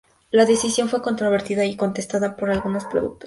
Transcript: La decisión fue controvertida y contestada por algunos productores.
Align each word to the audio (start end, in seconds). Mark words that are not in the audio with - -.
La 0.31 0.45
decisión 0.45 0.89
fue 0.89 1.03
controvertida 1.03 1.63
y 1.63 1.77
contestada 1.77 2.35
por 2.35 2.49
algunos 2.49 2.85
productores. 2.85 3.19